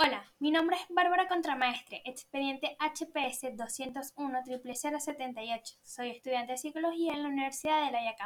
[0.00, 5.74] Hola, mi nombre es Bárbara Contramaestre, expediente HPS 201 00078.
[5.82, 8.16] Soy estudiante de psicología en la Universidad de La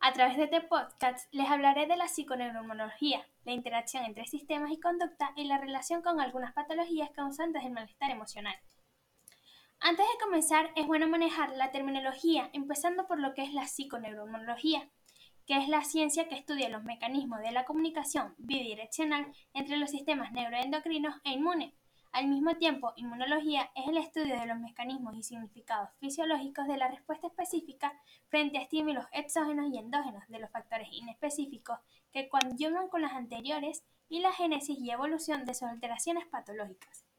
[0.00, 4.80] A través de este podcast les hablaré de la psiconeuromología, la interacción entre sistemas y
[4.80, 8.56] conducta y la relación con algunas patologías causantes del malestar emocional.
[9.80, 14.88] Antes de comenzar, es bueno manejar la terminología, empezando por lo que es la psiconeuromología
[15.50, 20.30] que es la ciencia que estudia los mecanismos de la comunicación bidireccional entre los sistemas
[20.30, 21.74] neuroendocrinos e inmunes.
[22.12, 26.86] Al mismo tiempo, inmunología es el estudio de los mecanismos y significados fisiológicos de la
[26.86, 31.80] respuesta específica frente a estímulos exógenos y endógenos de los factores inespecíficos
[32.12, 37.09] que coadyuvan con las anteriores y la génesis y evolución de sus alteraciones patológicas.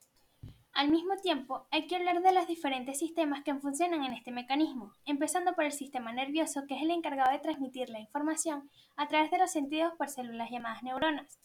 [0.73, 4.93] Al mismo tiempo, hay que hablar de los diferentes sistemas que funcionan en este mecanismo,
[5.05, 9.31] empezando por el sistema nervioso, que es el encargado de transmitir la información a través
[9.31, 11.39] de los sentidos por células llamadas neuronas.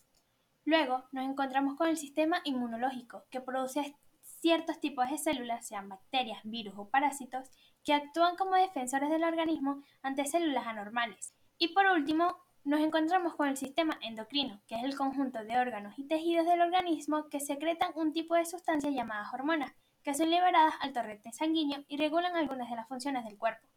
[0.65, 6.41] Luego nos encontramos con el sistema inmunológico, que produce ciertos tipos de células, sean bacterias,
[6.45, 7.51] virus o parásitos,
[7.85, 11.35] que actúan como defensores del organismo ante células anormales.
[11.59, 12.37] Y por último,
[12.67, 16.61] nos encontramos con el sistema endocrino, que es el conjunto de órganos y tejidos del
[16.61, 19.73] organismo que secretan un tipo de sustancias llamadas hormonas,
[20.03, 23.69] que son liberadas al torrente sanguíneo y regulan algunas de las funciones del cuerpo.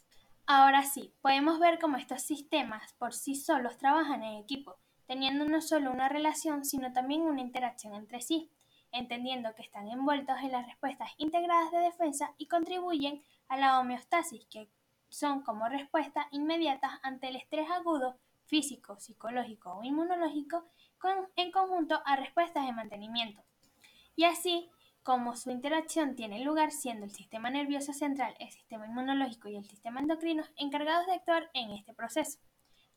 [0.47, 5.61] Ahora sí, podemos ver cómo estos sistemas por sí solos trabajan en equipo, teniendo no
[5.61, 8.49] solo una relación, sino también una interacción entre sí,
[8.91, 14.47] entendiendo que están envueltos en las respuestas integradas de defensa y contribuyen a la homeostasis,
[14.47, 14.67] que
[15.09, 18.17] son como respuesta inmediata ante el estrés agudo
[18.49, 20.65] físico, psicológico o inmunológico
[21.35, 23.41] en conjunto a respuestas de mantenimiento.
[24.15, 24.69] Y así
[25.03, 29.65] como su interacción tiene lugar siendo el sistema nervioso central, el sistema inmunológico y el
[29.65, 32.39] sistema endocrino encargados de actuar en este proceso,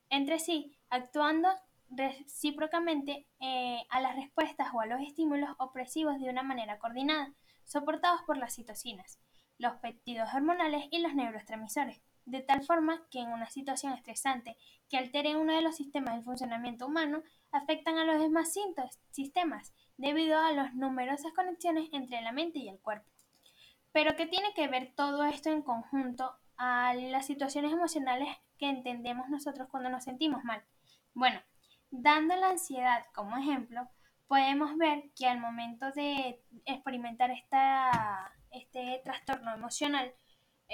[0.08, 1.48] entre sí actuando
[1.90, 7.32] recíprocamente eh, a las respuestas o a los estímulos opresivos de una manera coordinada,
[7.64, 9.20] soportados por las citocinas,
[9.58, 14.56] los péptidos hormonales y los neurotransmisores de tal forma que en una situación estresante
[14.88, 18.54] que altere uno de los sistemas del funcionamiento humano, afectan a los demás
[19.10, 23.10] sistemas debido a las numerosas conexiones entre la mente y el cuerpo.
[23.92, 28.28] Pero ¿qué tiene que ver todo esto en conjunto a las situaciones emocionales
[28.58, 30.62] que entendemos nosotros cuando nos sentimos mal?
[31.14, 31.40] Bueno,
[31.90, 33.88] dando la ansiedad como ejemplo,
[34.26, 40.12] podemos ver que al momento de experimentar esta, este trastorno emocional,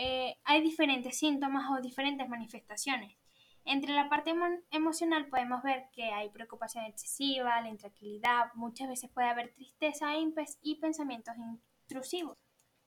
[0.00, 3.16] eh, hay diferentes síntomas o diferentes manifestaciones.
[3.64, 4.32] Entre la parte
[4.70, 10.32] emocional podemos ver que hay preocupación excesiva, la intranquilidad, muchas veces puede haber tristeza e
[10.62, 11.34] y pensamientos
[11.82, 12.38] intrusivos,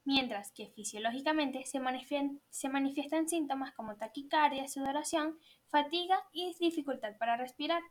[0.06, 1.82] mientras que fisiológicamente se,
[2.50, 7.82] se manifiestan síntomas como taquicardia, sudoración, fatiga y dificultad para respirar.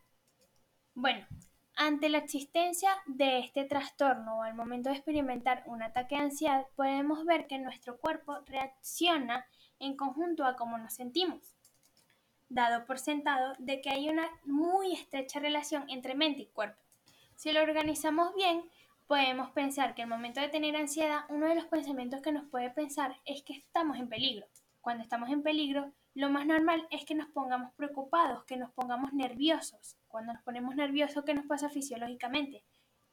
[0.95, 1.27] Bueno,
[1.75, 6.67] ante la existencia de este trastorno o al momento de experimentar un ataque de ansiedad,
[6.75, 9.45] podemos ver que nuestro cuerpo reacciona
[9.79, 11.55] en conjunto a cómo nos sentimos,
[12.49, 16.81] dado por sentado de que hay una muy estrecha relación entre mente y cuerpo.
[17.35, 18.69] Si lo organizamos bien,
[19.07, 22.69] podemos pensar que al momento de tener ansiedad, uno de los pensamientos que nos puede
[22.69, 24.45] pensar es que estamos en peligro.
[24.81, 29.13] Cuando estamos en peligro, lo más normal es que nos pongamos preocupados, que nos pongamos
[29.13, 29.97] nerviosos.
[30.11, 32.63] Cuando nos ponemos nerviosos, ¿qué nos pasa fisiológicamente?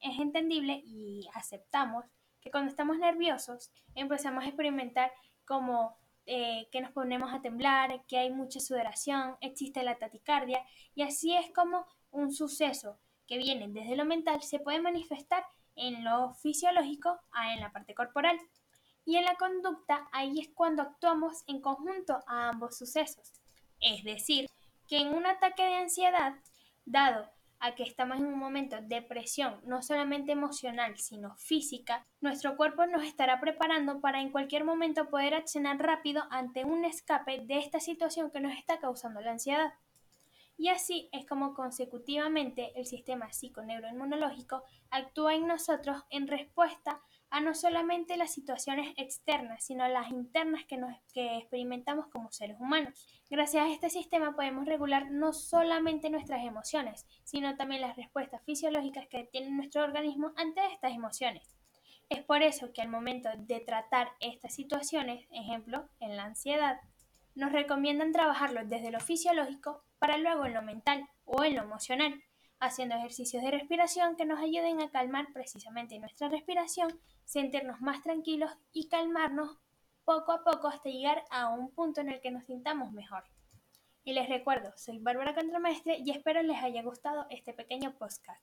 [0.00, 2.04] Es entendible y aceptamos
[2.40, 5.12] que cuando estamos nerviosos empezamos a experimentar
[5.44, 10.62] como eh, que nos ponemos a temblar, que hay mucha sudoración, existe la taticardia
[10.94, 15.44] y así es como un suceso que viene desde lo mental se puede manifestar
[15.76, 18.38] en lo fisiológico a en la parte corporal
[19.04, 23.32] y en la conducta ahí es cuando actuamos en conjunto a ambos sucesos.
[23.80, 24.50] Es decir,
[24.86, 26.34] que en un ataque de ansiedad,
[26.90, 32.56] dado a que estamos en un momento de presión no solamente emocional, sino física, nuestro
[32.56, 37.58] cuerpo nos estará preparando para en cualquier momento poder accionar rápido ante un escape de
[37.58, 39.74] esta situación que nos está causando la ansiedad.
[40.56, 47.54] Y así es como consecutivamente el sistema psiconeuroinmunológico actúa en nosotros en respuesta a no
[47.54, 53.06] solamente las situaciones externas, sino las internas que, nos, que experimentamos como seres humanos.
[53.30, 59.06] Gracias a este sistema podemos regular no solamente nuestras emociones, sino también las respuestas fisiológicas
[59.08, 61.54] que tiene nuestro organismo ante estas emociones.
[62.08, 66.80] Es por eso que al momento de tratar estas situaciones, ejemplo, en la ansiedad,
[67.34, 72.22] nos recomiendan trabajarlo desde lo fisiológico para luego en lo mental o en lo emocional,
[72.60, 78.50] haciendo ejercicios de respiración que nos ayuden a calmar precisamente nuestra respiración, sentirnos más tranquilos
[78.72, 79.58] y calmarnos
[80.04, 83.24] poco a poco hasta llegar a un punto en el que nos sintamos mejor.
[84.04, 88.42] Y les recuerdo, soy Bárbara Contramestre y espero les haya gustado este pequeño podcast.